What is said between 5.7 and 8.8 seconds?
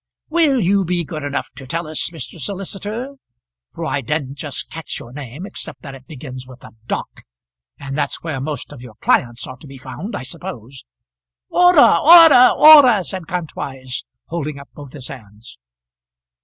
that it begins with a dock and that's where most